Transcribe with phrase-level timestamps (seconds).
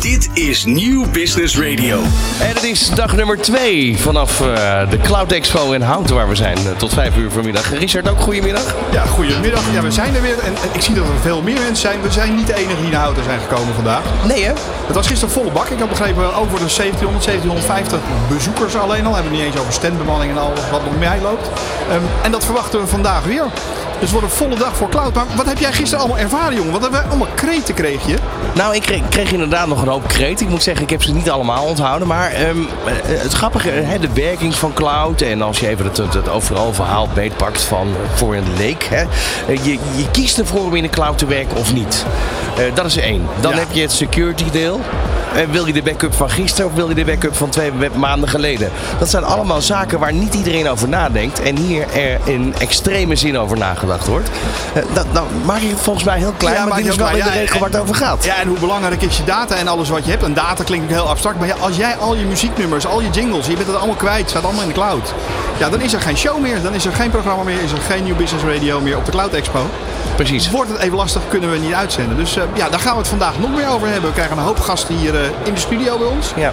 [0.00, 2.00] Dit is Nieuw Business Radio.
[2.40, 6.34] En het is dag nummer twee vanaf uh, de Cloud Expo in Houten waar we
[6.34, 6.58] zijn.
[6.58, 7.78] Uh, tot vijf uur vanmiddag.
[7.78, 8.74] Richard, ook goedemiddag.
[8.92, 9.72] Ja, goedemiddag.
[9.72, 10.38] Ja, we zijn er weer.
[10.38, 12.02] En, en, ik zie dat er veel meer mensen zijn.
[12.02, 14.02] We zijn niet de enige die naar Houten zijn gekomen vandaag.
[14.26, 14.52] Nee hè?
[14.86, 15.68] Het was gisteren volle bak.
[15.68, 19.14] Ik had begrepen over de 1700, 1750 bezoekers alleen al.
[19.14, 21.46] Hebben we niet eens over standbemanning en al wat nog mee loopt.
[21.92, 23.44] Um, en dat verwachten we vandaag weer.
[24.00, 25.14] Dus het wordt een volle dag voor Cloud.
[25.14, 26.72] Maar wat heb jij gisteren allemaal ervaren, jongen?
[26.72, 28.16] Wat hebben we allemaal kreten kreeg je?
[28.54, 30.44] Nou, ik kreeg, kreeg, inderdaad nog een hoop kreten.
[30.44, 32.08] Ik moet zeggen, ik heb ze niet allemaal onthouden.
[32.08, 32.68] Maar um,
[33.04, 35.20] het grappige, hè, de werking van Cloud.
[35.20, 38.88] En als je even het, het, het overal verhaal beetpakt van voor een leek.
[38.90, 39.02] Hè,
[39.52, 42.04] je, je kiest ervoor om in de cloud te werken of niet.
[42.58, 43.26] Uh, dat is één.
[43.40, 43.58] Dan ja.
[43.58, 44.80] heb je het security deel.
[45.34, 48.28] En wil je de backup van gisteren of wil je de backup van twee maanden
[48.28, 48.70] geleden?
[48.98, 51.42] Dat zijn allemaal zaken waar niet iedereen over nadenkt.
[51.42, 54.28] En hier er in extreme zin over nagedacht wordt.
[54.76, 57.08] Uh, dat, nou, maak je het volgens mij heel klein, ja, maar dit is wel
[57.08, 58.24] in de regel waar het over gaat.
[58.24, 60.22] Ja, en hoe belangrijk is je data en alles wat je hebt.
[60.22, 61.38] En data klinkt heel abstract.
[61.38, 64.30] Maar ja, als jij al je muzieknummers, al je jingles, je bent het allemaal kwijt.
[64.30, 65.14] staat allemaal in de cloud.
[65.58, 66.62] Ja, dan is er geen show meer.
[66.62, 67.62] Dan is er geen programma meer.
[67.62, 69.66] Is er geen New Business Radio meer op de Cloud Expo.
[70.16, 70.50] Precies.
[70.50, 72.16] Wordt het even lastig, kunnen we niet uitzenden.
[72.16, 74.08] Dus uh, ja, daar gaan we het vandaag nog meer over hebben.
[74.08, 76.32] We krijgen een hoop gasten hier in de studio bij ons.
[76.36, 76.52] Ja.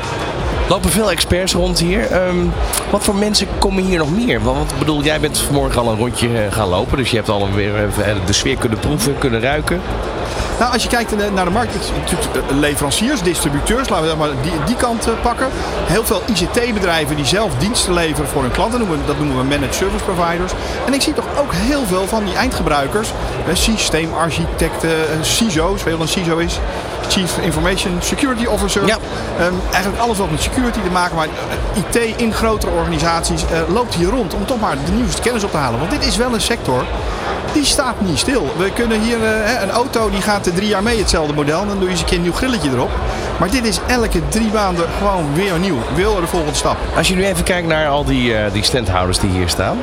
[0.70, 2.28] Lopen veel experts rond hier.
[2.28, 2.54] Um,
[2.92, 4.42] wat voor mensen komen hier nog meer?
[4.42, 6.98] Want bedoel, jij bent vanmorgen al een rondje gaan lopen.
[6.98, 7.90] Dus je hebt alweer
[8.26, 9.82] de sfeer kunnen proeven, kunnen ruiken.
[10.60, 14.76] Nou, als je kijkt naar de markt, natuurlijk leveranciers, distributeurs, laten we maar die, die
[14.76, 15.48] kant pakken.
[15.86, 20.04] Heel veel ICT-bedrijven die zelf diensten leveren voor hun klanten, dat noemen we managed service
[20.04, 20.52] providers.
[20.86, 23.10] En ik zie toch ook heel veel van die eindgebruikers,
[23.54, 24.90] systeemarchitecten,
[25.22, 26.60] CISO's, weet je wat een CISO is?
[27.08, 28.86] Chief Information Security Officer.
[28.86, 28.98] Ja.
[29.42, 31.28] Um, eigenlijk alles wat met security te maken, maar
[31.74, 35.52] IT in grotere organisaties uh, loopt hier rond om toch maar de nieuwste kennis op
[35.52, 35.80] te halen.
[35.80, 36.86] Want dit is wel een sector
[37.56, 38.54] die staat niet stil.
[38.58, 41.66] We kunnen hier uh, een auto die gaat drie jaar mee, hetzelfde model.
[41.66, 42.90] Dan doe je eens een keer een nieuw grilletje erop.
[43.40, 45.78] Maar dit is elke drie maanden gewoon weer nieuw.
[45.96, 46.78] Wil er de volgende stap.
[46.96, 49.78] Als je nu even kijkt naar al die, uh, die standhouders die hier staan.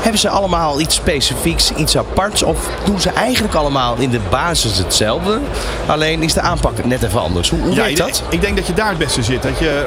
[0.00, 2.42] Hebben ze allemaal iets specifieks, iets aparts?
[2.42, 5.38] Of doen ze eigenlijk allemaal in de basis hetzelfde?
[5.86, 7.50] Alleen is de aanpak net even anders.
[7.50, 8.22] Hoe, hoe ja, dat?
[8.28, 9.42] Ik denk dat je daar het beste zit.
[9.42, 9.86] Dat je,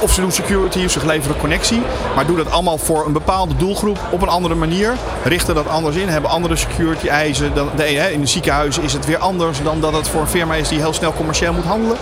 [0.00, 1.82] of ze doen security of ze leveren connectie.
[2.14, 4.94] Maar doe dat allemaal voor een bepaalde doelgroep op een andere manier.
[5.24, 6.08] Richten dat anders in.
[6.08, 7.54] Hebben andere security eisen.
[7.54, 7.70] Dan,
[8.12, 10.78] in de ziekenhuizen is het weer anders dan dat het voor een firma is die
[10.78, 11.96] heel snel commercieel moet handelen.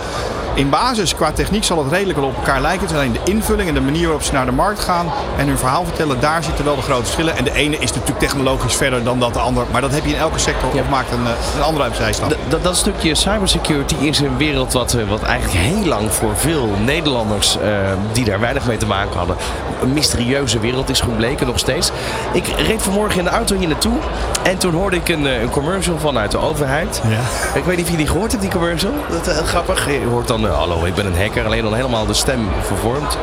[0.55, 2.81] In basis, qua techniek, zal het redelijk wel op elkaar lijken.
[2.81, 5.47] Het is alleen de invulling en de manier waarop ze naar de markt gaan en
[5.47, 7.37] hun verhaal vertellen, daar zitten wel de grote verschillen.
[7.37, 9.65] En de ene is natuurlijk technologisch verder dan dat de ander.
[9.71, 10.81] Maar dat heb je in elke sector ja.
[10.81, 12.37] of maakt een, een andere uitzijstap.
[12.47, 17.34] Dat, dat stukje cybersecurity is een wereld wat, wat eigenlijk heel lang voor veel Nederlanders
[17.35, 17.77] uh,
[18.11, 19.35] die daar weinig mee te maken hadden,
[19.81, 21.91] een mysterieuze wereld is gebleken nog steeds.
[22.33, 23.97] Ik reed vanmorgen in de auto hier naartoe
[24.43, 27.01] en toen hoorde ik een, een commercial vanuit de overheid.
[27.07, 27.19] Ja.
[27.59, 28.93] Ik weet niet of je die gehoord hebt, die commercial.
[29.09, 29.91] Dat is grappig.
[29.91, 33.17] Je hoort dan hallo, ik ben een hacker, alleen dan helemaal de stem vervormd.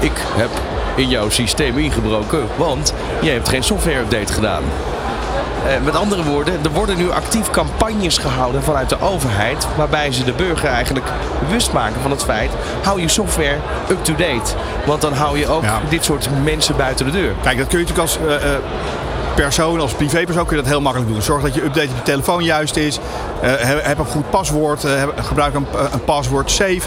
[0.00, 0.50] Ik heb
[0.94, 4.62] in jouw systeem ingebroken, want jij hebt geen software-update gedaan.
[5.66, 9.66] Uh, met andere woorden, er worden nu actief campagnes gehouden vanuit de overheid.
[9.76, 11.06] Waarbij ze de burger eigenlijk
[11.40, 12.50] bewust maken van het feit.
[12.82, 13.56] Hou je software
[13.90, 14.54] up-to-date.
[14.86, 15.80] Want dan hou je ook ja.
[15.88, 17.34] dit soort mensen buiten de deur.
[17.42, 18.18] Kijk, dat kun je natuurlijk als.
[18.26, 18.58] Uh, uh
[19.34, 21.22] persoon, als privépersoon kun je dat heel makkelijk doen.
[21.22, 22.98] Zorg dat je update op je telefoon juist is.
[23.44, 24.84] Uh, heb een goed paswoord.
[24.84, 26.82] Uh, gebruik een, een paswoord safe.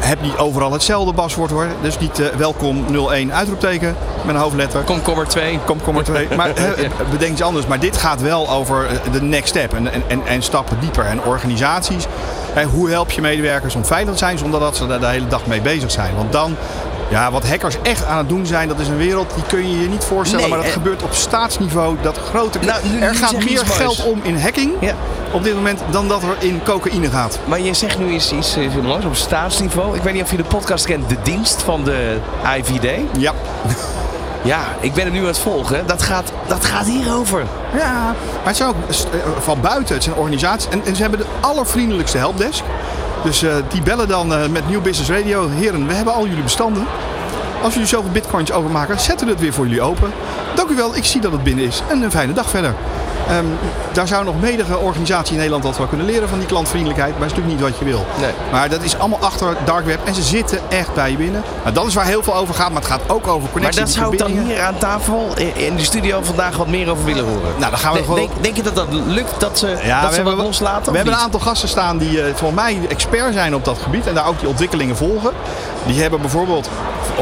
[0.00, 1.66] Heb niet overal hetzelfde paswoord hoor.
[1.82, 4.82] Dus niet uh, welkom 01 uitroepteken met een hoofdletter.
[4.82, 5.58] Komkommer 2.
[5.64, 6.28] Komkommer 2.
[6.36, 6.52] Maar
[7.10, 7.66] bedenk iets anders.
[7.66, 11.04] Maar dit gaat wel over de next step en, en, en stappen dieper.
[11.04, 12.06] En organisaties.
[12.72, 15.46] hoe help je medewerkers om veilig te zijn zonder dat ze daar de hele dag
[15.46, 16.14] mee bezig zijn?
[16.16, 16.56] Want dan
[17.10, 19.80] ja, wat hackers echt aan het doen zijn, dat is een wereld die kun je
[19.80, 20.40] je niet voorstellen.
[20.40, 20.80] Nee, maar dat en...
[20.80, 21.96] gebeurt op staatsniveau.
[22.02, 22.58] Dat grote.
[22.58, 24.94] Nou, nu, er gaat meer geld om in hacking Ja.
[25.32, 27.38] op dit moment dan dat er in cocaïne gaat.
[27.44, 29.96] Maar je zegt nu iets, iets eh, op staatsniveau.
[29.96, 32.18] Ik weet niet of je de podcast kent, De Dienst van de
[32.56, 33.00] IVD.
[33.18, 33.32] Ja.
[34.42, 35.86] Ja, ik ben hem nu aan het volgen.
[35.86, 37.44] Dat gaat, dat gaat hierover.
[37.78, 39.94] Ja, maar het zijn ook eh, van buiten.
[39.94, 40.68] Het zijn organisaties.
[40.70, 42.64] En, en ze hebben de allervriendelijkste helpdesk.
[43.24, 45.48] Dus uh, die bellen dan uh, met New Business Radio.
[45.48, 46.86] Heren, we hebben al jullie bestanden.
[47.62, 50.12] Als jullie zoveel bitcoins overmaken, zetten we het weer voor jullie open.
[50.54, 51.82] Dank u wel, ik zie dat het binnen is.
[51.88, 52.74] En een fijne dag verder.
[53.30, 53.58] Um,
[53.92, 57.10] daar zou nog menige organisatie in Nederland wat wel kunnen leren van die klantvriendelijkheid.
[57.18, 58.06] Maar dat is natuurlijk niet wat je wil.
[58.20, 58.30] Nee.
[58.52, 59.98] Maar dat is allemaal achter dark web.
[60.04, 61.42] En ze zitten echt bij je binnen.
[61.62, 62.68] Nou, dat is waar heel veel over gaat.
[62.72, 63.80] Maar het gaat ook over Maar connectie.
[63.80, 67.24] dat zou ik dan hier aan tafel in- de studio vandaag wat meer over willen
[67.24, 67.50] horen.
[67.58, 68.20] Nou, dan gaan we denk, gewoon...
[68.28, 69.40] denk, denk je dat dat lukt?
[69.40, 70.90] Dat ze, Ja, dat we ze hebben, dat loslaten?
[70.90, 74.06] we hebben een aantal gasten staan die uh, volgens mij expert zijn op dat gebied
[74.06, 75.30] en daar ook die ontwikkelingen volgen.
[75.86, 76.68] Die hebben bijvoorbeeld,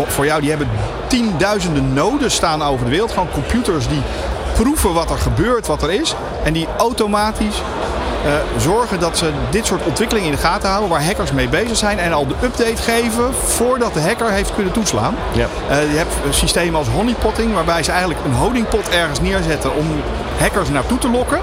[0.06, 0.68] voor jou, die hebben
[1.06, 3.12] tienduizenden noden staan over de wereld.
[3.12, 4.02] Gewoon computers die
[4.54, 6.14] proeven wat er gebeurt, wat er is.
[6.44, 7.62] En die automatisch
[8.24, 11.76] eh, zorgen dat ze dit soort ontwikkelingen in de gaten houden waar hackers mee bezig
[11.76, 15.16] zijn en al de update geven voordat de hacker heeft kunnen toeslaan.
[15.32, 15.46] Ja.
[15.68, 19.86] Eh, je hebt systemen als honeypotting waarbij ze eigenlijk een honingpot ergens neerzetten om
[20.38, 21.40] hackers naartoe te lokken.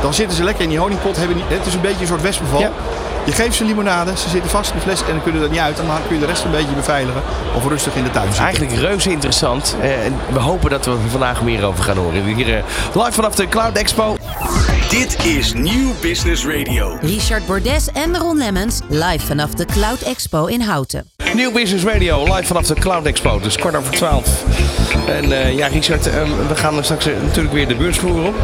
[0.00, 1.16] Dan zitten ze lekker in die honingpot.
[1.16, 2.60] Hebben het is een beetje een soort wespenval.
[2.60, 2.70] Ja.
[3.28, 5.58] Je geeft ze limonade, ze zitten vast in de fles en dan kunnen er niet
[5.58, 5.78] uit.
[5.78, 7.22] En dan kun je de rest een beetje beveiligen
[7.54, 8.44] of rustig in de tuin zitten.
[8.44, 9.76] Eigenlijk reuze interessant.
[9.80, 12.24] Eh, en we hopen dat we er vandaag meer over gaan horen.
[12.24, 12.64] Hier eh,
[12.94, 14.16] live vanaf de Cloud Expo.
[14.90, 16.98] Dit is Nieuw Business Radio.
[17.00, 21.17] Richard Bordes en Ron Lemmens live vanaf de Cloud Expo in Houten.
[21.34, 23.40] Nieuw Business Radio, live vanaf de Cloud Expo.
[23.40, 24.28] Dus kwart over twaalf.
[25.06, 26.14] En eh, ja, Richard, eh,
[26.48, 28.34] we gaan straks eh, natuurlijk weer de beursvloer op.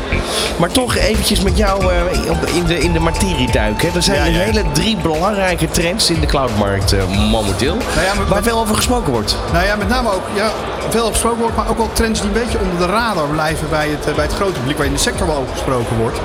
[0.59, 1.85] Maar toch eventjes met jou
[2.31, 3.89] op- in, de, in de materie duiken.
[3.91, 3.97] hè.
[3.97, 4.45] Er zijn Ja, ja.
[4.45, 6.95] hele drie belangrijke trends in de cloudmarkt
[7.31, 7.75] momenteel.
[7.77, 9.37] Nou ja, maar- waar veel over gesproken wordt.
[9.53, 10.51] Nou ja, met name ook ja,
[10.89, 13.89] veel gesproken wordt, maar ook wel trends die een beetje onder de radar blijven bij
[13.89, 16.19] het, bij het grote publiek, waar in de sector wel over gesproken wordt.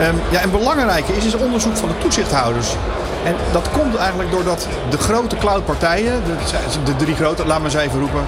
[0.00, 2.68] Ehm, ja, en belangrijke is, is onderzoek van de toezichthouders.
[3.28, 6.32] En dat komt eigenlijk doordat de grote cloudpartijen, de,
[6.84, 8.26] de drie grote, laat maar eens even roepen,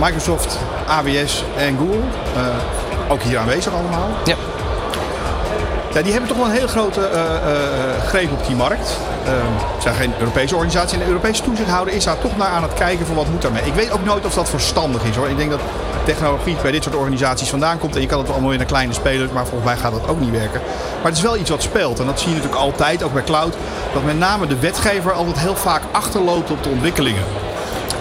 [0.00, 2.00] Microsoft, AWS en Google,
[2.36, 4.34] eh, ook hier aanwezig allemaal, Ja.
[5.94, 8.96] Ja, die hebben toch wel een hele grote eh, eh, greep op die markt.
[9.24, 9.34] Ehm,
[9.74, 10.92] het zijn geen Europese organisatie.
[10.98, 13.62] En de Europese toezichthouder is daar toch naar aan het kijken van wat moet daarmee.
[13.64, 15.28] Ik weet ook nooit of dat verstandig is hoor.
[15.28, 15.60] Ik denk dat
[16.04, 17.94] technologie bij dit soort organisaties vandaan komt.
[17.94, 20.08] En je kan het wel allemaal in een kleine speler, maar volgens mij gaat dat
[20.08, 20.60] ook niet werken.
[20.96, 22.00] Maar het is wel iets wat speelt.
[22.00, 23.54] En dat zie je natuurlijk altijd, ook bij cloud.
[23.92, 27.22] Dat met name de wetgever altijd heel vaak achterloopt op de ontwikkelingen.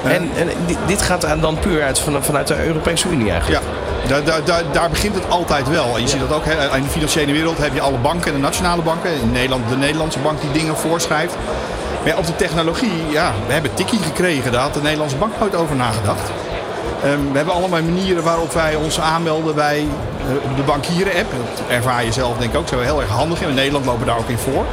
[0.04, 3.64] En, en di- dit gaat dan puur uit van, vanuit de Europese Unie eigenlijk.
[3.64, 3.70] Ja,
[4.08, 5.96] daar, daar, begint het altijd wel.
[5.96, 6.46] En je ziet dat ook
[6.76, 9.12] in de financiële wereld heb je alle banken, de nationale banken.
[9.22, 11.36] In Nederland de Nederlandse bank die dingen voorschrijft.
[12.04, 14.52] Maar op de technologie, ja, we hebben tikkie gekregen.
[14.52, 16.30] Daar had de Nederlandse bank nooit over nagedacht.
[17.04, 21.32] Ehm, we hebben allemaal manieren waarop wij ons aanmelden bij eh, de bankieren-app.
[21.32, 23.50] Dat ervaar je zelf denk ik ook zo heel erg handig in.
[23.50, 24.66] In Nederland lopen we daar ook in voor.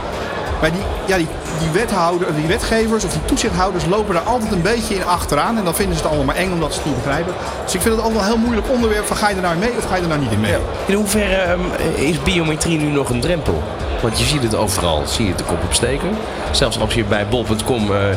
[0.60, 1.28] Maar die, ja, die,
[1.58, 5.58] die, wethouder, die wetgevers of die toezichthouders lopen daar altijd een beetje in achteraan.
[5.58, 7.32] En dan vinden ze het allemaal maar eng omdat ze het niet begrijpen.
[7.64, 9.56] Dus ik vind het altijd wel een heel moeilijk onderwerp van ga je er nou
[9.56, 10.56] mee of ga je er nou niet in mee?
[10.86, 11.60] In hoeverre ehm,
[11.94, 13.62] is biometrie nu nog een drempel?
[14.04, 16.08] Want je ziet het overal, zie je het de kop opsteken.
[16.50, 18.16] Zelfs als je bij bol.com eh, eh,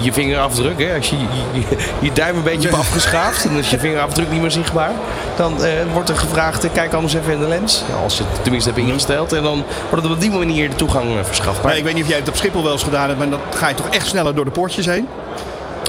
[0.00, 3.58] je vingerafdruk, hè, als je je, je, je duim een beetje hebt afgeschaafd en dan
[3.58, 4.90] is je vingerafdruk niet meer zichtbaar,
[5.36, 7.82] dan eh, wordt er gevraagd, kijk anders even in de lens.
[8.02, 11.06] Als je het tenminste hebt ingesteld en dan wordt het op die manier de toegang
[11.22, 11.62] verschaft.
[11.62, 13.40] Maar ik weet niet of jij het op Schiphol wel eens gedaan hebt, maar dan
[13.54, 15.08] ga je toch echt sneller door de poortjes heen.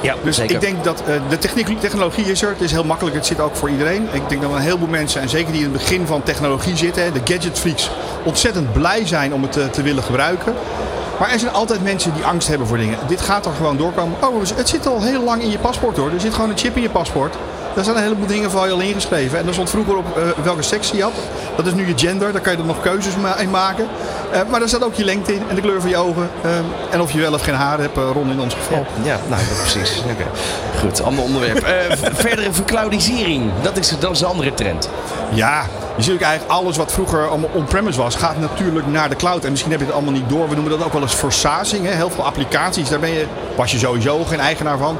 [0.01, 0.55] ja, Dus zeker.
[0.55, 2.49] ik denk dat eh, de techniek, technologie is er.
[2.49, 3.15] Het is heel makkelijk.
[3.15, 4.07] Het zit ook voor iedereen.
[4.11, 7.13] Ik denk dat een heleboel mensen, en zeker die in het begin van technologie zitten,
[7.13, 7.89] de gadget freaks,
[8.23, 10.53] ontzettend blij zijn om het eh, te willen gebruiken.
[11.19, 12.97] Maar er zijn altijd mensen die angst hebben voor dingen.
[13.07, 14.17] Dit gaat er gewoon doorkomen.
[14.23, 16.11] Oh, het zit al heel lang in je paspoort hoor.
[16.11, 17.35] Er zit gewoon een chip in je paspoort.
[17.75, 19.39] Daar staan een heleboel dingen van je al ingeschreven.
[19.39, 21.13] En er stond vroeger op eh, welke seks je had.
[21.55, 22.31] Dat is nu je gender.
[22.31, 23.87] Daar kan je er nog keuzes in maken.
[24.35, 26.29] Eh, maar daar staat ook je lengte in en de kleur van je ogen.
[26.41, 26.51] Eh,
[26.91, 28.85] en of je wel of geen haar hebt, eh, Ron in ons geval.
[29.03, 30.01] Ja, nou precies.
[30.11, 30.25] Oké.
[30.79, 31.65] Goed, ander onderwerp.
[32.13, 34.89] Verdere vercloudisering, dat is, dat is een andere trend.
[35.33, 35.65] Ja,
[35.95, 39.43] je ziet ook eigenlijk alles wat vroeger allemaal on-premise was, gaat natuurlijk naar de cloud.
[39.43, 40.49] En misschien heb je het allemaal niet door.
[40.49, 41.85] We noemen dat ook wel eens versazing.
[41.85, 41.91] Hè?
[41.91, 44.97] Heel veel applicaties, daar ben je, was je sowieso geen eigenaar van.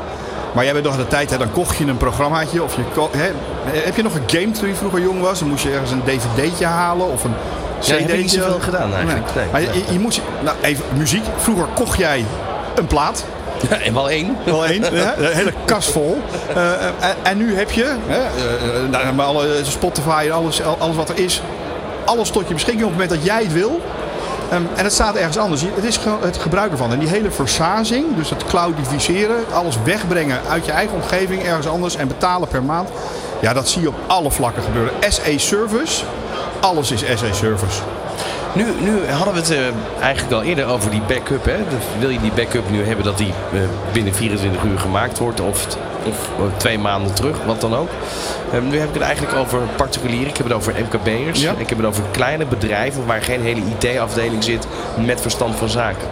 [0.53, 2.63] Maar jij bent nog aan de tijd, hè, dan kocht je een programmaatje.
[2.63, 2.81] Of je,
[3.17, 3.31] hè,
[3.65, 5.39] heb je nog gegamed toen je vroeger jong was?
[5.39, 7.33] Dan moest je ergens een dvd'tje halen of een
[7.79, 8.17] Ja, cd'tje.
[8.17, 9.25] niet zoveel gedaan eigenlijk.
[9.35, 11.23] Nee, maar je, je, moest, nou even muziek.
[11.37, 12.25] Vroeger kocht jij
[12.75, 13.25] een plaat.
[13.83, 14.37] en wel één.
[14.45, 14.83] Wel één,
[15.17, 16.21] een hele kast vol.
[16.55, 20.63] Eh, eh, en, en nu heb je, hè, eh, nou, met alle Spotify en alles,
[20.63, 21.41] al- alles wat er is,
[22.05, 23.81] alles tot je beschikking op het moment dat jij het wil.
[24.51, 25.61] Ehm, en het staat ergens anders.
[25.75, 26.91] Het is het gebruiken van.
[26.91, 31.95] En die hele versazing, dus het cloudificeren, alles wegbrengen uit je eigen omgeving ergens anders
[31.95, 32.89] en betalen per maand.
[33.41, 34.93] Ja, dat zie je op alle vlakken gebeuren.
[35.09, 36.03] SE Service,
[36.65, 37.81] alles is SE Service.
[38.53, 41.45] Nu, nu hadden we het eh, eigenlijk al eerder over die backup.
[41.45, 41.57] Hè?
[41.57, 43.59] Dus wil je die backup nu hebben dat die eh,
[43.93, 47.89] binnen 24 uur gemaakt wordt of, of eh, twee maanden terug, wat dan ook.
[48.51, 50.27] Eh, nu heb ik het eigenlijk over particulieren.
[50.27, 51.41] Ik heb het over MKB'ers.
[51.41, 51.53] Ja.
[51.57, 54.67] Ik heb het over kleine bedrijven waar geen hele IT-afdeling zit
[55.05, 56.07] met verstand van zaken.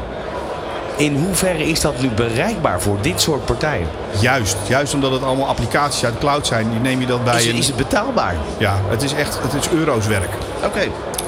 [0.95, 3.87] In hoeverre is dat nu bereikbaar voor dit soort partijen?
[4.19, 7.35] Juist, juist omdat het allemaal applicaties uit de cloud zijn, die neem je dat bij
[7.35, 7.55] Is, een...
[7.55, 8.35] is het betaalbaar?
[8.57, 10.29] Ja, het is echt, het is euro's werk.
[10.65, 10.81] Oké.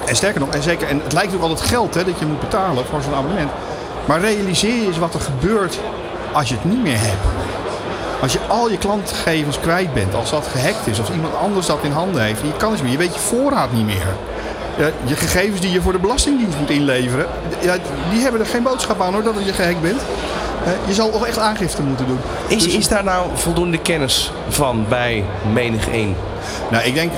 [0.06, 2.40] En sterker nog, en, zeker, en het lijkt ook altijd geld hè, dat je moet
[2.40, 3.52] betalen voor zo'n abonnement.
[4.06, 5.80] Maar realiseer je eens wat er gebeurt
[6.32, 7.24] als je het niet meer hebt.
[8.22, 11.80] Als je al je klantgegevens kwijt bent, als dat gehackt is, of iemand anders dat
[11.82, 14.08] in handen heeft, je kan het niet meer, je weet je voorraad niet meer.
[14.78, 17.26] Ja, je gegevens die je voor de Belastingdienst moet inleveren,
[17.62, 17.76] ja,
[18.12, 20.02] die hebben er geen boodschap aan hoor, dat je gehackt bent.
[20.88, 22.20] Je zal toch echt aangifte moeten doen.
[22.48, 26.16] Is, Dus- is daar nou voldoende kennis van bij menig één?
[26.72, 27.12] Nou, ik denk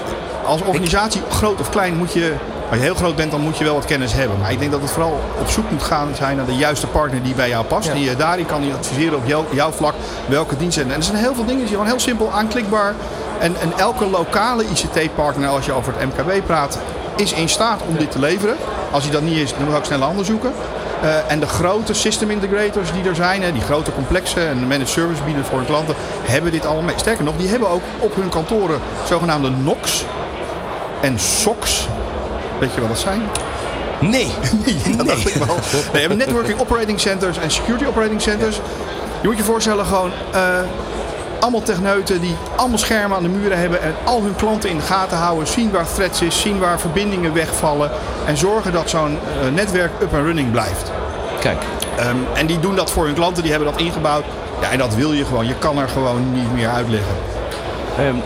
[0.46, 2.34] als organisatie, groot of klein, moet je
[2.70, 4.38] Als je heel groot bent, dan moet je wel wat kennis hebben.
[4.40, 7.24] Maar ik denk dat het vooral op zoek moet gaan zijn naar de juiste partner
[7.24, 7.94] die bij jou past.
[7.94, 9.94] Die je daarin kan adviseren op jouw, jouw vlak
[10.26, 10.84] welke diensten.
[10.84, 12.94] En er zijn heel veel dingen die gewoon heel simpel aanklikbaar.
[13.40, 16.80] En, en elke lokale ICT-partner, als je over het MKB praat,
[17.18, 18.56] is in staat om dit te leveren.
[18.92, 20.52] Als hij dat niet is, dan moet ook snel handen zoeken.
[21.04, 24.90] Uh, en de grote system integrators die er zijn, hè, die grote complexe en managed
[24.90, 26.98] service bieden voor hun klanten, hebben dit allemaal mee.
[26.98, 30.06] Sterker nog, die hebben ook op hun kantoren zogenaamde NOCs
[31.02, 31.88] en SOCs.
[32.60, 33.22] Weet je wat dat zijn?
[34.00, 34.32] Nee.
[34.66, 35.56] nee, dat dacht ik wel.
[35.56, 38.60] Nee, we hebben networking operating centers en security operating centers.
[39.22, 40.60] Je moet je voorstellen gewoon uh,
[41.40, 44.84] allemaal techneuten die allemaal schermen aan de muren hebben en al hun klanten in de
[44.84, 47.92] gaten houden, zien waar threats is, zien waar verbindingen wegvallen
[48.26, 49.12] en zorgen dat zo'n
[49.44, 50.92] uh, netwerk up and running blijft.
[51.40, 51.64] Kijk.
[52.00, 54.24] Um, en die doen dat voor hun klanten, die hebben dat ingebouwd.
[54.62, 55.48] Ja, en dat wil je gewoon.
[55.48, 57.16] Je kan er gewoon niet meer uitleggen.
[58.00, 58.22] Um,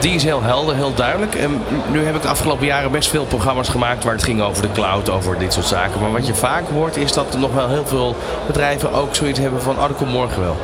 [0.00, 1.34] die is heel helder, heel duidelijk.
[1.34, 4.62] En nu heb ik de afgelopen jaren best veel programma's gemaakt waar het ging over
[4.62, 6.00] de cloud, over dit soort zaken.
[6.00, 9.38] Maar wat je vaak hoort is dat er nog wel heel veel bedrijven ook zoiets
[9.38, 10.56] hebben van, oh dat komt morgen wel.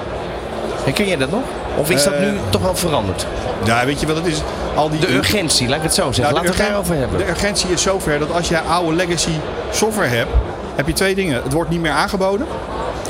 [0.84, 1.42] Herken jij dat nog?
[1.76, 3.26] Of is dat nu uh, toch wel veranderd?
[3.64, 4.42] Ja, weet je wat het is?
[4.74, 6.22] Al die, de urgentie, laat ik het zo zeggen.
[6.22, 7.18] Nou, Laten we het daarover hebben.
[7.18, 9.32] De urgentie is zover dat als jij oude legacy
[9.70, 10.30] software hebt,
[10.74, 11.42] heb je twee dingen.
[11.42, 12.46] Het wordt niet meer aangeboden.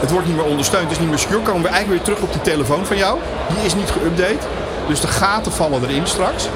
[0.01, 0.83] Het wordt niet meer ondersteund.
[0.83, 1.43] Het is niet meer secure.
[1.43, 3.19] Komen we eigenlijk weer terug op die telefoon van jou.
[3.55, 4.47] Die is niet geüpdate.
[4.89, 6.49] Dus de gaten vallen erin straks.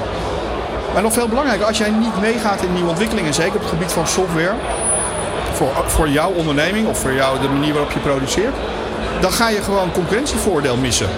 [0.93, 3.91] Maar nog veel belangrijker, als jij niet meegaat in nieuwe ontwikkelingen, zeker op het gebied
[3.91, 4.53] van software,
[5.53, 8.53] voor, voor jouw onderneming of voor jou de manier waarop je produceert,
[9.21, 11.09] dan ga je gewoon concurrentievoordeel missen.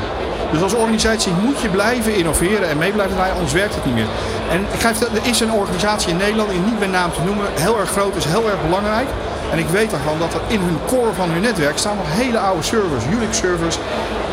[0.51, 3.93] Dus als organisatie moet je blijven innoveren en mee blijven draaien, anders werkt het niet
[3.93, 4.07] meer.
[4.51, 7.45] En ik geef, er is een organisatie in Nederland, die niet bij naam te noemen,
[7.53, 9.07] heel erg groot is, heel erg belangrijk.
[9.51, 12.39] En ik weet daarvan dat er in hun core van hun netwerk staan nog hele
[12.39, 13.77] oude servers, Unix-servers,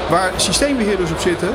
[0.08, 1.49] waar systeembeheerders op zitten,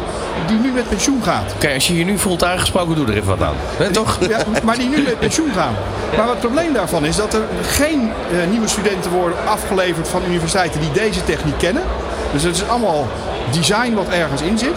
[0.47, 1.43] die nu met pensioen gaan.
[1.55, 3.55] Oké, als je je nu voelt aangesproken, doe er even wat aan.
[3.77, 4.17] He, toch?
[4.29, 5.75] Ja, maar die nu met pensioen gaan.
[6.17, 10.79] Maar het probleem daarvan is dat er geen uh, nieuwe studenten worden afgeleverd van universiteiten
[10.79, 11.83] die deze techniek kennen.
[12.31, 13.07] Dus het is allemaal
[13.51, 14.75] design wat ergens in zit.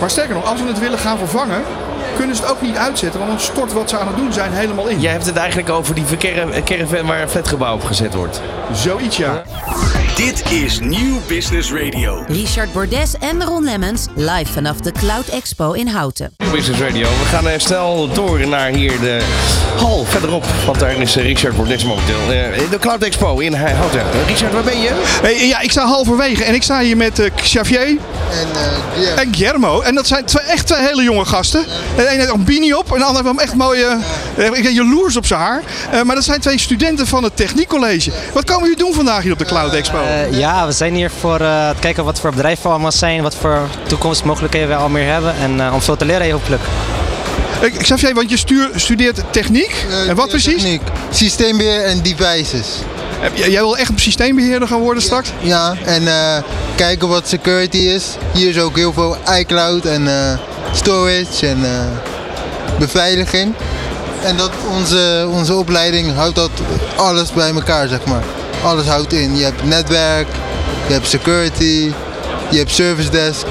[0.00, 1.62] Maar sterker nog, als we het willen gaan vervangen,
[2.16, 4.52] kunnen ze het ook niet uitzetten, want dan stort wat ze aan het doen zijn
[4.52, 5.00] helemaal in.
[5.00, 6.04] Jij hebt het eigenlijk over die
[6.64, 8.40] caravan waar een flatgebouw op gezet wordt.
[8.72, 9.42] Zoiets ja.
[10.18, 12.24] Dit is Nieuw Business Radio.
[12.26, 16.34] Richard Bordes en Ron Lemmens live vanaf de Cloud Expo in Houten.
[16.36, 17.08] Nieuw Business Radio.
[17.08, 19.22] We gaan uh, snel door naar hier de
[19.76, 20.44] hal verderop.
[20.66, 22.20] Want daar is uh, Richard Bordes momenteel.
[22.20, 24.02] Uh, de Cloud Expo in Houten.
[24.26, 25.18] Richard, waar ben je?
[25.22, 27.98] Hey, ja, ik sta halverwege en ik sta hier met Xavier
[28.30, 28.48] en,
[28.94, 29.22] Guillermo.
[29.22, 29.80] en Guillermo.
[29.80, 31.60] En dat zijn twee, echt twee hele jonge gasten.
[31.60, 32.02] Ja.
[32.02, 33.98] De een heeft een beanie op en de ander heeft hem echt mooie...
[34.36, 35.62] Ik heb jaloers op zijn haar.
[36.04, 38.10] maar dat zijn twee studenten van het Techniekcollege.
[38.32, 39.98] Wat komen jullie doen vandaag hier op de Cloud Expo?
[40.02, 43.22] Uh, ja, we zijn hier voor uh, te kijken wat voor bedrijven we allemaal zijn,
[43.22, 46.62] wat voor toekomstmogelijkheden we al meer hebben en uh, om veel te leren hopelijk.
[47.60, 49.86] Ik, Xavier, want je stuur, studeert techniek.
[50.08, 50.62] en wat precies?
[50.62, 52.66] Techniek, systeembeheer en devices.
[53.34, 55.32] Jij wil echt een systeembeheerder gaan worden straks?
[55.40, 56.02] Ja, en
[56.76, 58.04] kijken wat security is.
[58.32, 60.08] Hier is ook heel veel iCloud en
[60.72, 61.58] storage en
[62.78, 63.54] beveiliging.
[64.24, 66.50] En dat onze, onze opleiding houdt dat
[66.96, 68.22] alles bij elkaar, zeg maar
[68.62, 69.36] alles houdt in.
[69.36, 70.26] Je hebt netwerk,
[70.86, 71.92] je hebt security,
[72.50, 73.46] je hebt service desk.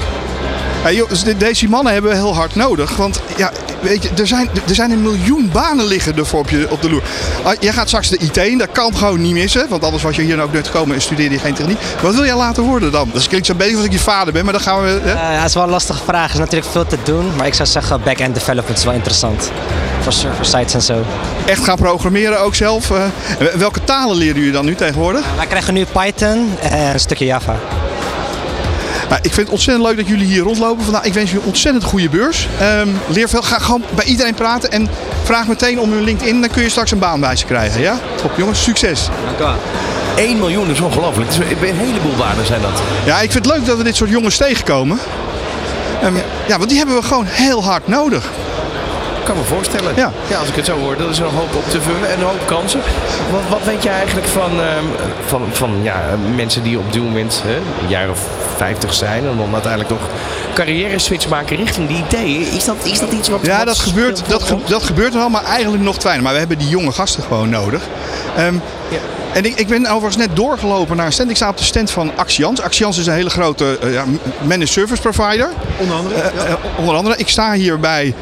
[0.84, 2.96] Ja, joh, dus deze mannen hebben we heel hard nodig.
[2.96, 6.66] Want ja, weet je, er, zijn, er zijn een miljoen banen liggen ervoor op, je,
[6.70, 7.02] op de loer.
[7.42, 9.68] Ah, jij gaat straks de IT in, dat kan gewoon niet missen.
[9.68, 11.78] Want anders was je hier nou ook net gekomen en studeerde je geen techniek.
[12.02, 13.10] Wat wil jij laten worden dan?
[13.12, 14.88] Dat klinkt zo beetje als ik je vader ben, maar dan gaan we...
[14.88, 15.14] Hè?
[15.14, 16.28] Uh, ja, dat is wel een lastige vraag.
[16.28, 17.36] Er is natuurlijk veel te doen.
[17.36, 19.50] Maar ik zou zeggen, back-end development is wel interessant.
[20.02, 21.04] Voor server sites en zo.
[21.46, 22.90] Echt gaan programmeren ook zelf?
[22.90, 23.04] Uh,
[23.54, 25.24] welke talen leren jullie dan nu tegenwoordig?
[25.36, 27.56] wij krijgen nu Python en een stukje Java.
[29.08, 31.04] Nou, ik vind het ontzettend leuk dat jullie hier rondlopen vandaag.
[31.04, 32.48] Ik wens jullie een ontzettend goede beurs.
[32.62, 33.42] Um, leer veel.
[33.42, 34.88] Ga gewoon bij iedereen praten en
[35.22, 36.40] vraag meteen om hun LinkedIn.
[36.40, 37.80] Dan kun je straks een baan bij ze krijgen.
[37.80, 37.98] Ja?
[38.14, 39.08] Top jongens, succes.
[39.24, 39.54] Dank u wel.
[40.16, 41.30] 1 miljoen is ongelooflijk.
[41.60, 42.82] Een heleboel banen zijn dat.
[43.04, 44.98] Ja, ik vind het leuk dat we dit soort jongens tegenkomen.
[46.04, 46.58] Um, ja.
[46.58, 48.30] want die hebben we gewoon heel hard nodig
[49.28, 49.92] kan me voorstellen.
[49.96, 50.12] Ja.
[50.28, 52.26] ja, als ik het zo hoor, dat is een hoop op te vullen en een
[52.26, 52.80] hoop kansen.
[53.30, 54.86] Wat, wat weet je eigenlijk van, um,
[55.26, 56.02] van, van ja,
[56.34, 58.26] mensen die op dit moment hè, een jaar of
[58.58, 60.00] 50 zijn en dan uiteindelijk nog
[60.54, 62.52] carrière switch maken richting die ideeën?
[62.52, 63.40] Is dat, is dat iets wat.
[63.42, 66.24] Ja, wat dat, gebeurt, dat, ge, dat gebeurt wel, maar eigenlijk nog te weinig.
[66.24, 67.82] Maar we hebben die jonge gasten gewoon nodig.
[68.38, 68.98] Um, ja.
[69.32, 71.30] En ik, ik ben overigens net doorgelopen naar een stand.
[71.30, 72.60] Ik sta op de stand van Axians.
[72.60, 74.04] Axians is een hele grote uh, ja,
[74.42, 75.50] managed service provider.
[75.78, 76.14] Onder andere.
[76.14, 76.48] Uh, ja.
[76.48, 77.16] uh, onder andere.
[77.16, 78.14] Ik sta hier bij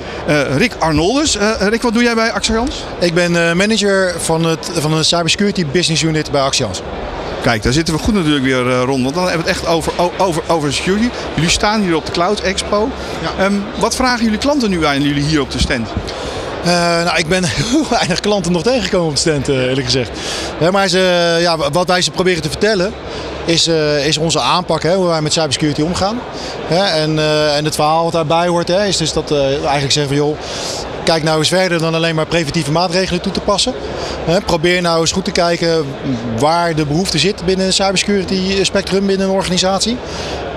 [0.56, 1.38] Rick Arnoldus.
[1.58, 2.84] Rick, wat doe jij bij Axians?
[2.98, 6.82] Ik ben manager van, het, van de cybersecurity business unit bij Axians.
[7.46, 9.02] Kijk, daar zitten we goed natuurlijk weer rond.
[9.02, 11.08] Want dan hebben we het echt over, over, over security.
[11.34, 12.90] Jullie staan hier op de Cloud Expo.
[13.36, 13.44] Ja.
[13.44, 15.88] Um, wat vragen jullie klanten nu aan jullie hier op de stand?
[16.64, 16.72] Eh,
[17.04, 20.10] nou, ik ben heel weinig klanten nog tegengekomen op de stand, eh, eerlijk gezegd.
[20.72, 22.92] Maar ze, ja, wat wij ze proberen te vertellen
[23.44, 26.18] is, eh, is onze aanpak, hè, hoe wij met cybersecurity omgaan.
[26.66, 30.16] Hè, en, eh, en het verhaal wat daarbij hoort, hè, is dus dat eigenlijk zeggen
[30.16, 30.38] van joh,
[31.04, 33.74] kijk nou eens verder dan alleen maar preventieve maatregelen toe te passen.
[34.46, 35.86] Probeer nou eens goed te kijken
[36.38, 39.96] waar de behoefte zit binnen cybersecurity spectrum binnen een organisatie.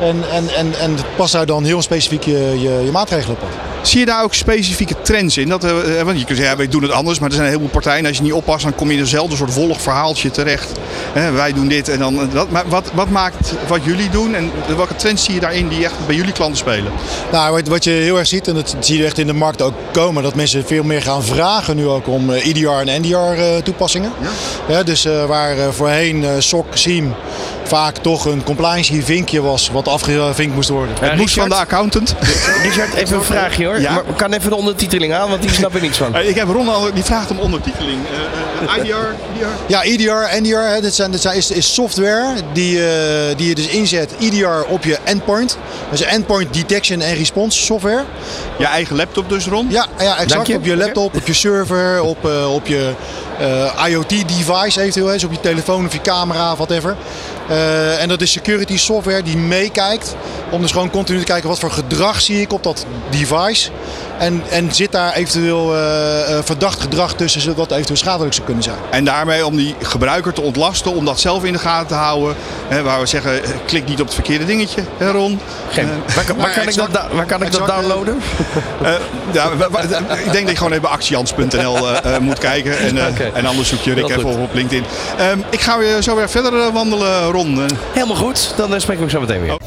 [0.02, 3.48] En, en, en, en pas daar dan heel specifiek je, je, je maatregelen op.
[3.82, 5.50] Zie je daar ook specifieke trends in?
[5.50, 7.52] Dat, eh, want je kunt zeggen, ja, wij doen het anders, maar er zijn een
[7.52, 8.00] heleboel partijen.
[8.00, 10.72] En als je niet oppast, dan kom je in dezelfde soort volgverhaaltje terecht.
[11.14, 12.50] Hè, wij doen dit en dan dat.
[12.50, 15.94] Maar wat, wat maakt wat jullie doen en welke trends zie je daarin die echt
[16.06, 16.92] bij jullie klanten spelen?
[17.32, 19.62] Nou, wat, wat je heel erg ziet, en dat zie je echt in de markt
[19.62, 23.16] ook komen, dat mensen veel meer gaan vragen nu ook om eh, EDR en NDR
[23.16, 24.12] eh, toepassingen.
[24.68, 24.84] Ja?
[24.84, 27.14] dus eh, waar eh, voorheen eh, SOC, SIEM
[27.70, 30.96] vaak toch een compliance vinkje was wat afgevinkt moest worden.
[31.00, 32.16] Het moest van de accountant.
[32.64, 33.80] Richard, even een vraagje hoor.
[33.80, 33.92] Ja?
[33.92, 36.08] Maar kan even de ondertiteling aan, want die snap ik niks van.
[36.20, 38.00] Eh, ik heb Ron al, die vraagt om ondertiteling.
[38.06, 39.46] Eh, eh, IDR, IDR?
[39.68, 43.56] Ja, EDR, NDR, hè, dit, zijn, dit zijn, is, is software die, eh, die je
[43.56, 45.58] dus inzet, EDR op je endpoint.
[45.90, 48.04] Dus endpoint detection en response software.
[48.58, 49.68] Je eigen laptop dus, Ron?
[49.70, 50.48] Ja, ja exact.
[50.48, 50.56] je.
[50.56, 52.94] Op je laptop, op je server, op, eh, op je
[53.88, 55.06] IoT-device eventueel.
[55.08, 56.96] hè, Dus op je telefoon of je camera, whatever.
[57.50, 60.16] Eh, en dat is security software die meekijkt.
[60.50, 63.70] Om dus gewoon continu te kijken wat voor gedrag zie ik op dat device.
[64.18, 68.64] En, en zit daar eventueel eh, eh, verdacht gedrag tussen wat eventueel schadelijk zou kunnen
[68.64, 68.76] zijn.
[68.90, 72.36] En daarmee om die gebruiker te ontlasten, om dat zelf in de gaten te houden.
[72.68, 75.40] Hè, waar we zeggen, eh, klik niet op het verkeerde dingetje, hè Ron?
[75.70, 77.70] Geen- Eh, waar, kan- waar kan ik dat, exact- da- waar kan ik dat exact,
[77.82, 78.22] eh, downloaden?
[78.84, 78.92] Eh,
[79.32, 79.44] ja,
[80.26, 82.78] ik denk dat je gewoon even actiejans.nl eh, eh, moet kijken.
[82.80, 83.04] En, eh.
[83.34, 84.84] En anders zoek je Rick even op, op LinkedIn.
[85.18, 87.60] Ehm, ik ga weer zo weer verder eh, wandelen, Ron.
[87.60, 89.58] Eh, Helemaal goed, dan eh, spreken we zo meteen weer.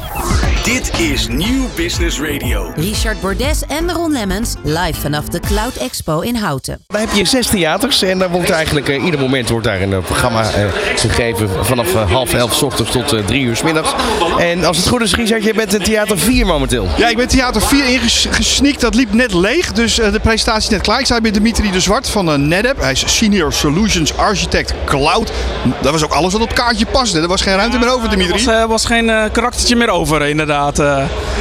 [0.65, 2.73] Dit is Nieuw Business Radio.
[2.77, 6.81] Richard Bordes en Ron Lemmens live vanaf de Cloud Expo in Houten.
[6.87, 9.93] Dan heb je zes theaters en daar wordt eigenlijk eh, ieder moment wordt daar een
[9.93, 10.65] eh, programma eh,
[10.97, 13.93] gegeven vanaf eh, half elf 's ochtends tot eh, drie uur 's middags.
[14.39, 16.89] En als het goed is, Richard, je bent in theater 4 momenteel.
[16.97, 18.81] Ja, ik ben theater 4 ingesneakt.
[18.81, 20.99] Dat liep net leeg, dus eh, de presentatie is net klaar.
[21.01, 22.81] Ik sta bij Dimitri de Zwart van uh, NetApp.
[22.81, 25.33] Hij is Senior Solutions Architect Cloud.
[25.81, 27.21] Dat was ook alles wat op het kaartje paste.
[27.21, 28.33] Er was geen ruimte meer over, Er Dimitri.
[28.45, 30.51] was, eh, was geen eh, karaktertje meer over, inderdaad.
[30.79, 30.97] Eh.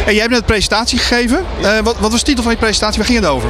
[0.05, 1.45] En jij hebt net een presentatie gegeven.
[1.61, 2.97] Eh, wat, wat was de titel van je presentatie?
[2.97, 3.49] Waar ging het over?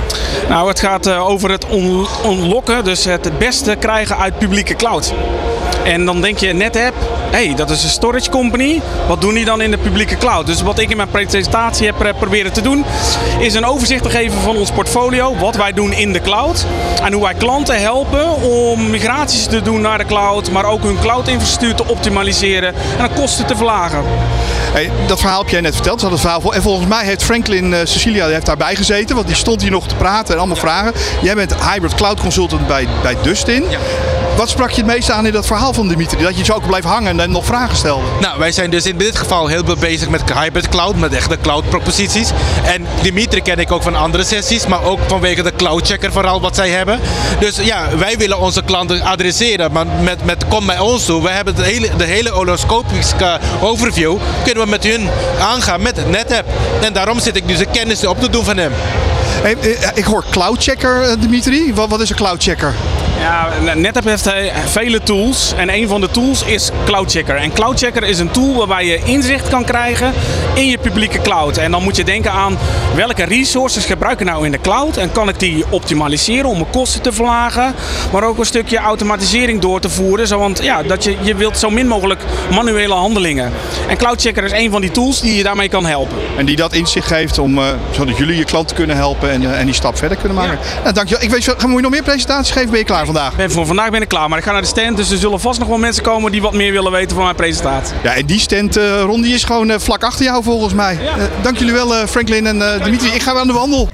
[0.50, 5.14] nou, het gaat eh, over het on- unlocken, dus het beste krijgen uit publieke cloud.
[5.84, 6.96] En dan denk je, NetApp,
[7.32, 8.82] hé, hey, dat is een storage company.
[9.08, 10.46] Wat doen die dan in de publieke cloud?
[10.46, 12.86] Dus wat ik in mijn presentatie heb eh, proberen te doen,
[13.40, 15.36] is een overzicht te geven van ons portfolio.
[15.36, 16.66] Wat wij doen in de cloud.
[17.04, 20.52] En hoe wij klanten helpen om migraties te doen naar de cloud.
[20.52, 24.04] Maar ook hun cloud-infrastructuur te optimaliseren en de kosten te verlagen.
[24.72, 26.02] Hey, dat verhaal heb jij net verteld.
[26.02, 26.54] Had het verhaal.
[26.54, 29.16] En volgens mij heeft Franklin eh, Cecilia heeft daarbij gezeten.
[29.16, 30.94] Want die stond hier nog te praten en allemaal vragen.
[31.22, 33.64] Jij bent hybrid cloud consultant bij, bij Dustin.
[34.38, 36.24] Wat sprak je het meest aan in dat verhaal van Dimitri?
[36.24, 38.06] Dat je zo ook blijft hangen en nog vragen stelde.
[38.20, 41.38] Nou, wij zijn dus in dit geval heel veel bezig met hybrid cloud, met echte
[41.42, 42.32] cloud proposities.
[42.64, 46.42] En Dimitri ken ik ook van andere sessies, maar ook vanwege de cloud checker vooral
[46.42, 47.00] wat zij hebben.
[47.40, 51.24] Dus ja, wij willen onze klanten adresseren, maar met, met kom bij ons toe.
[51.24, 56.10] Wij hebben de hele, de hele horoscopische overview, kunnen we met hun aangaan met het
[56.10, 56.50] NetApp.
[56.82, 58.72] En daarom zit ik dus de kennis op te doen van hem.
[59.42, 61.74] Hey, eh, ik hoor cloud checker, eh, Dimitri.
[61.74, 62.74] Wat, wat is een cloud checker?
[63.22, 67.36] Ja, NetApp heeft eh, vele tools en een van de tools is CloudChecker.
[67.36, 70.14] En CloudChecker is een tool waarbij je inzicht kan krijgen
[70.54, 71.58] in je publieke cloud.
[71.58, 72.58] En dan moet je denken aan
[72.96, 76.70] welke resources gebruik ik nou in de cloud en kan ik die optimaliseren om mijn
[76.70, 77.74] kosten te verlagen,
[78.12, 80.28] maar ook een stukje automatisering door te voeren.
[80.28, 83.52] Zo, want ja, dat je, je wilt zo min mogelijk manuele handelingen.
[83.88, 86.18] En CloudChecker is een van die tools die je daarmee kan helpen.
[86.38, 89.60] En die dat inzicht geeft om, eh, zodat jullie je klanten kunnen helpen en, eh,
[89.60, 90.60] en die stap verder kunnen maken.
[90.82, 91.24] Nou, dankjewel.
[91.24, 92.70] Ik weet, we je nog meer presentaties geven?
[92.70, 93.36] Ben je klaar vandaag?
[93.36, 95.40] Ben, voor vandaag ben ik klaar, maar ik ga naar de stand, dus er zullen
[95.40, 97.96] vast nog wel mensen komen die wat meer willen weten van mijn presentatie.
[98.04, 101.00] Ja, en die stand, eh Ron, die is gewoon eh, vlak achter jou volgens mij.
[101.02, 103.10] Eh, dank jullie wel, Franklin en Dimitri.
[103.10, 103.90] Ik ga weer aan de wandel.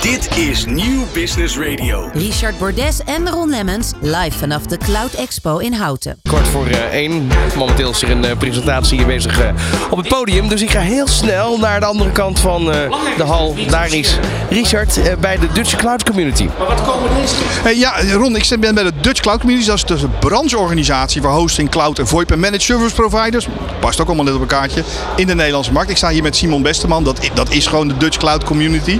[0.00, 2.10] Dit is Nieuw Business Radio.
[2.12, 6.20] Richard Bordes en Ron Lemmens live vanaf de Cloud Expo in Houten.
[6.28, 7.28] Kort voor eh, één.
[7.56, 9.48] Momenteel is er een eh, presentatie hier bezig eh,
[9.90, 10.48] op het podium.
[10.48, 13.54] Dus ik ga heel snel naar de andere kant van eh, de hal.
[13.68, 14.18] Daar is
[14.50, 16.48] Richard bij de Dutch Cloud Community.
[17.64, 19.66] Eh, ja, Ron, ik ben bij de Dutch Cloud Community.
[19.66, 23.46] Dat is dus een brancheorganisatie voor hosting, cloud en VoIP en managed service providers.
[23.80, 24.82] Past ook allemaal net op een kaartje
[25.16, 25.90] in de Nederlandse markt.
[25.90, 27.04] Ik sta hier met Simon Besteman.
[27.04, 28.98] Dat, dat is gewoon de Dutch Cloud Community.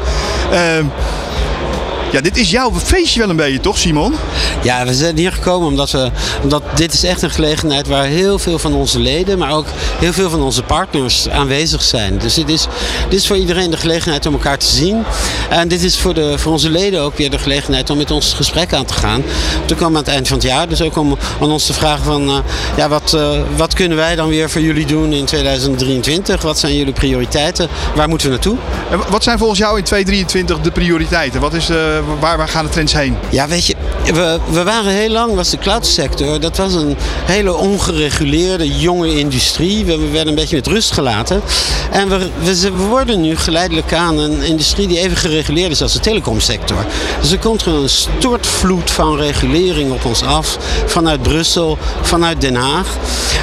[2.13, 4.15] Ja, dit is jouw feestje wel een beetje, toch Simon?
[4.63, 6.11] Ja, we zijn hier gekomen omdat, we,
[6.43, 9.67] omdat dit is echt een gelegenheid waar heel veel van onze leden, maar ook
[9.99, 12.19] heel veel van onze partners aanwezig zijn.
[12.19, 12.67] Dus dit is,
[13.09, 15.05] dit is voor iedereen de gelegenheid om elkaar te zien.
[15.51, 18.33] En dit is voor, de, voor onze leden ook weer de gelegenheid om met ons
[18.33, 19.23] gesprek aan te gaan.
[19.65, 20.69] Te komen aan het eind van het jaar.
[20.69, 22.39] Dus ook om aan ons te vragen van, uh,
[22.77, 26.43] ja, wat, uh, wat kunnen wij dan weer voor jullie doen in 2023?
[26.43, 27.69] Wat zijn jullie prioriteiten?
[27.95, 28.57] Waar moeten we naartoe?
[28.91, 31.41] En wat zijn volgens jou in 2023 de prioriteiten?
[31.41, 31.77] Wat is, uh,
[32.21, 33.17] waar, waar gaan de trends heen?
[33.31, 37.57] Ja, weet je, we, we waren heel lang, was de cloudsector, dat was een hele
[37.57, 39.85] ongereguleerde jonge industrie.
[39.85, 41.43] We, we werden een beetje met rust gelaten.
[41.91, 45.93] En we, we, we, worden nu geleidelijk aan een industrie die even gereguleerd is als
[45.93, 46.85] de telecomsector.
[47.21, 50.59] Dus er komt een stortvloed van regulering op ons af.
[50.87, 52.97] Vanuit Brussel, vanuit Den Haag.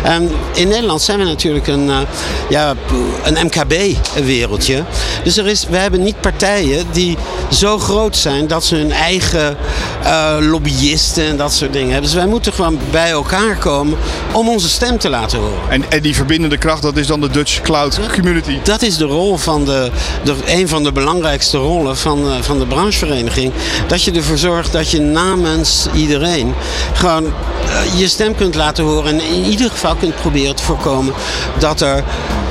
[0.04, 1.98] En in Nederland zijn we natuurlijk een, uh,
[2.50, 2.74] ja,
[3.24, 4.84] een MKB-wereldje.
[5.24, 7.18] Dus er is, we hebben niet partijen die
[7.52, 9.58] zo groot zijn dat ze hun eigen
[10.04, 12.10] uh, lobbyisten en dat soort dingen hebben.
[12.10, 13.98] Dus wij moeten gewoon bij elkaar komen
[14.32, 15.70] om onze stem te laten horen.
[15.70, 18.60] En, en die verbindende kracht, dat is dan de Dutch Cloud Community?
[18.64, 19.92] Dat is de rol van de,
[20.24, 23.54] de een van de belangrijkste rollen van, uh, van de branchevereniging.
[23.88, 26.54] Dat je ervoor zorgt dat je namens iedereen
[26.94, 29.14] gewoon uh, je stem kunt laten horen.
[29.14, 31.14] En in ieder geval kunt proberen te voorkomen
[31.58, 32.04] dat er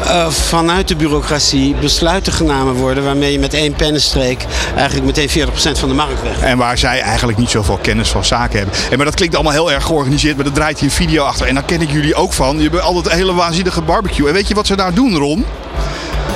[0.05, 4.47] uh, vanuit de bureaucratie besluiten genomen worden waarmee je met één pennenstreek
[4.77, 6.41] eigenlijk meteen 40% van de markt weg.
[6.41, 8.75] En waar zij eigenlijk niet zoveel kennis van zaken hebben.
[8.91, 11.47] En maar dat klinkt allemaal heel erg georganiseerd, maar er draait hier een video achter.
[11.47, 12.57] En daar ken ik jullie ook van.
[12.57, 14.29] Je hebt altijd een hele waanzinnige barbecue.
[14.29, 15.45] En weet je wat ze daar doen, Ron?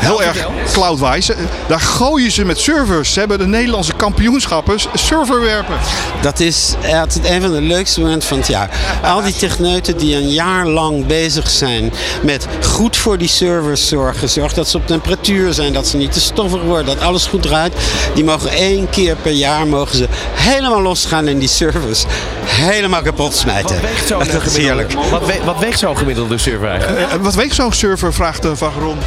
[0.00, 1.34] Heel erg cloudwise.
[1.66, 3.12] Daar gooien ze met servers.
[3.12, 5.76] Ze hebben de Nederlandse kampioenschappen serverwerpen.
[6.22, 8.70] Dat is het een van de leukste momenten van het jaar.
[9.02, 14.28] Al die techneuten die een jaar lang bezig zijn met goed voor die servers zorgen.
[14.28, 17.42] Zorg dat ze op temperatuur zijn, dat ze niet te stoffig worden, dat alles goed
[17.42, 17.74] draait.
[18.14, 22.04] Die mogen één keer per jaar mogen ze helemaal losgaan in die servers.
[22.44, 23.74] Helemaal kapot smijten.
[23.74, 24.92] Wat weegt zo'n dat is heerlijk.
[25.10, 27.12] Wat, we, wat weegt zo'n gemiddelde server eigenlijk?
[27.12, 28.98] Uh, wat weegt zo'n server, vraagt Van Ron?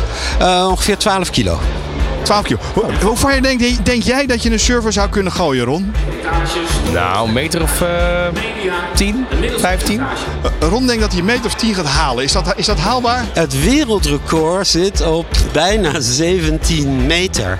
[0.42, 1.60] Uh, ongeveer 12 kilo.
[2.24, 2.60] 12 kilo.
[2.74, 5.93] Hoe, hoe ver denk, denk, jij dat je een server zou kunnen gooien, Ron?
[6.93, 8.28] Nou, een meter of uh,
[8.93, 9.26] 10,
[9.58, 10.00] 15.
[10.00, 12.24] Uh, Ron denkt dat hij een meter of 10 gaat halen.
[12.24, 13.26] Is dat, is dat haalbaar?
[13.34, 17.60] Het wereldrecord zit op bijna 17 meter.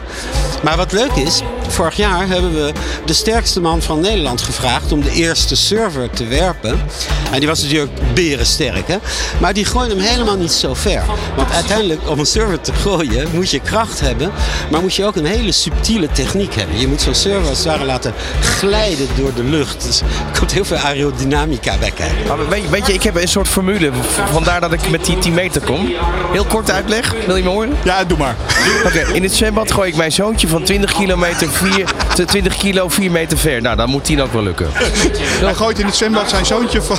[0.64, 1.42] Maar wat leuk is,
[1.74, 2.72] vorig jaar hebben we
[3.06, 6.82] de sterkste man van Nederland gevraagd om de eerste server te werpen.
[7.32, 8.98] En die was natuurlijk berensterk, hè?
[9.40, 11.04] Maar die gooide hem helemaal niet zo ver.
[11.36, 14.32] Want uiteindelijk, om een server te gooien, moet je kracht hebben.
[14.72, 16.80] Maar moet je ook een hele subtiele techniek hebben.
[16.80, 19.84] Je moet zo'n server als het ware laten glijden door de lucht.
[19.86, 22.28] Dus er komt heel veel aerodynamica bij kijken.
[22.28, 23.92] Maar weet, weet je, ik heb een soort formule.
[24.32, 25.94] Vandaar dat ik met die 10 meter kom.
[26.32, 27.14] Heel kort uitleg.
[27.26, 27.78] Wil je me horen?
[27.84, 28.36] Ja, doe maar.
[28.86, 31.86] Oké, okay, in het zwembad gooi ik mijn zoontje van 20 kilometer 4,
[32.26, 33.62] 20 kilo 4 meter ver.
[33.62, 34.68] Nou, dan moet 10 ook wel lukken.
[34.74, 36.98] Hij gooit in het zwembad zijn zoontje van,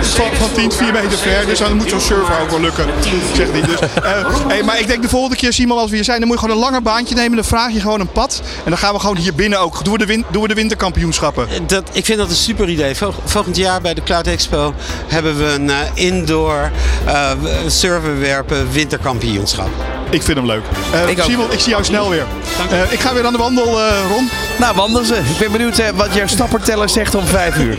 [0.00, 1.46] van, van 10, 4 meter ver.
[1.46, 2.86] Dus dan moet zo'n server ook wel lukken.
[3.34, 3.80] Zegt hij dus.
[3.80, 6.40] Uh, hey, maar ik denk de volgende keer, Simon, als we hier zijn, dan moet
[6.40, 7.36] je gewoon een langer baantje nemen.
[7.36, 8.42] Dan vraag je gewoon een pad.
[8.64, 9.84] En dan gaan we gewoon hier binnen ook.
[9.84, 11.48] Doen we de, win doen we de winterkampioenschappen.
[11.66, 12.94] Dat, ik vind dat een super idee.
[13.24, 14.74] Volgend jaar bij de Cloud Expo
[15.06, 16.70] hebben we een uh, indoor
[17.06, 17.30] uh,
[17.66, 19.97] serverwerpen winterkampioenschap.
[20.10, 20.62] Ik vind hem leuk.
[20.94, 22.26] Uh, ik Simon, ik zie jou snel weer.
[22.72, 24.28] Uh, ik ga weer aan de wandel, uh, Ron.
[24.58, 25.14] Nou, wandelen ze.
[25.14, 27.78] Ik ben benieuwd wat jouw stapperteller zegt om 5 uur.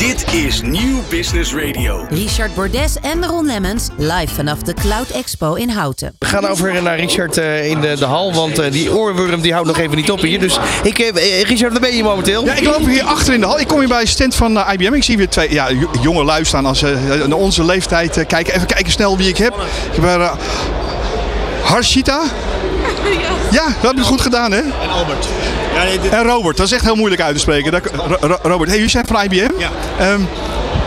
[0.00, 2.06] Dit is Nieuw Business Radio.
[2.08, 6.14] Richard Bordes en Ron Lemmens live vanaf de Cloud Expo in Houten.
[6.18, 9.52] We gaan over naar Richard uh, in de, de hal, want uh, die oorworm die
[9.52, 10.40] houdt nog even niet op hier.
[10.40, 12.44] Dus ik, uh, Richard, waar ben je momenteel?
[12.44, 13.60] Ja, ik loop hier achter in de hal.
[13.60, 14.94] Ik kom hier bij een stand van IBM.
[14.94, 15.68] Ik zie weer twee ja,
[16.02, 16.82] jonge lui staan als
[17.26, 18.54] naar onze leeftijd kijken.
[18.54, 19.54] Even kijken snel wie ik heb.
[19.92, 20.38] Ik heb
[21.70, 22.20] Harshita.
[23.50, 24.58] Ja, dat heb je goed gedaan, hè?
[24.60, 25.28] En Albert.
[25.74, 26.12] Ja, nee, dit...
[26.12, 27.72] En Robert, dat is echt heel moeilijk uit te spreken.
[27.72, 27.82] Dat,
[28.20, 29.48] Ro Robert, hey, jullie zijn van IBM?
[29.58, 29.70] Ja.
[30.12, 30.28] Um,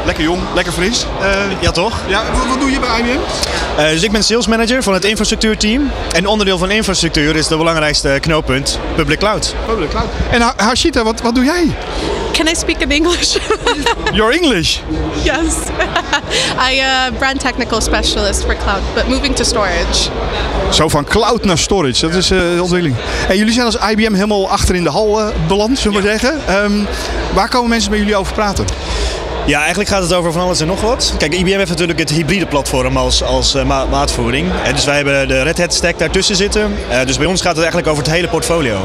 [0.06, 1.06] lekker jong, lekker fris.
[1.22, 2.00] Uh, ja, toch?
[2.08, 3.20] Ja, wat, wat, doe je bij IBM?
[3.80, 5.92] Uh, dus ik ben sales manager van het infrastructuurteam.
[6.12, 9.56] En onderdeel van infrastructuur is de belangrijkste knooppunt Public Cloud.
[9.66, 10.08] Public Cloud.
[10.32, 11.76] En Harshita, wat, wat doe jij?
[12.34, 13.38] Can I speak in English?
[14.20, 14.82] Your English?
[15.24, 15.70] Yes.
[16.70, 20.10] I uh, brand technical specialist for cloud, but moving to storage.
[20.72, 22.96] Zo van cloud naar storage, dat is uh, de ontwikkeling.
[23.28, 26.12] En jullie zijn als IBM helemaal achter in de hal uh, beland, zullen we ja.
[26.12, 26.64] maar zeggen.
[26.64, 26.88] Um,
[27.34, 28.66] waar komen mensen met jullie over praten?
[29.46, 31.14] Ja, eigenlijk gaat het over van alles en nog wat.
[31.18, 34.48] Kijk, IBM heeft natuurlijk het hybride platform als, als eh, ma- maatvoering.
[34.64, 36.76] En dus wij hebben de Red Hat stack daartussen zitten.
[36.90, 38.78] Eh, dus bij ons gaat het eigenlijk over het hele portfolio.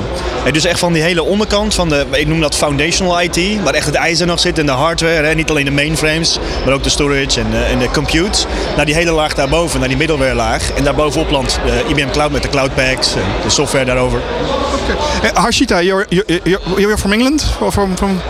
[0.44, 3.74] En dus echt van die hele onderkant van de, ik noem dat foundational IT, waar
[3.74, 5.26] echt het ijzer nog zit en de hardware.
[5.26, 5.34] Hè?
[5.34, 8.46] Niet alleen de mainframes, maar ook de storage en, eh, de compute.
[8.76, 10.72] Naar die hele laag daarboven, naar die middleware laag.
[10.72, 14.20] En daarbovenop landt IBM Cloud met de Cloud Packs en de software daarover.
[15.24, 18.20] Uh, Harshita, you're, you're, you're, from England or from, from?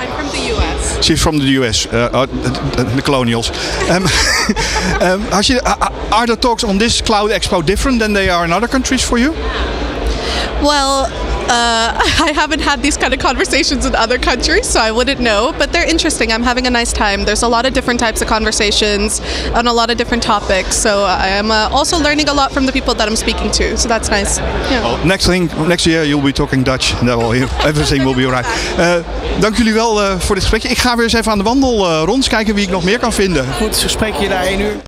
[1.01, 3.51] She's from the US, uh, uh, the, colonials.
[3.89, 4.03] Um,
[5.01, 8.53] um, Harshita, are- are the talks on this Cloud Expo different than they are in
[8.53, 9.33] other countries for you?
[10.63, 11.07] Well,
[11.49, 15.55] uh, I haven't had these kind of conversations in other countries, so I wouldn't know.
[15.59, 16.33] But they're interesting.
[16.33, 17.25] I'm having a nice time.
[17.25, 19.21] There's a lot of different types of conversations
[19.55, 20.77] on a lot of different topics.
[20.77, 23.77] So I am uh, also learning a lot from the people that I'm speaking to.
[23.77, 24.39] So that's nice.
[24.71, 25.05] Yeah.
[25.05, 26.95] Next thing, next year you'll be talking Dutch.
[27.01, 27.33] And that will,
[27.67, 28.47] everything will be alright.
[28.79, 28.95] Uh,
[29.41, 30.71] dank jullie wel uh, voor dit gesprek.
[30.71, 32.99] Ik ga weer eens even aan de wandel uh, rond kijken wie ik nog meer
[32.99, 33.47] kan vinden.
[33.57, 34.88] Goed, spreek je na één uur.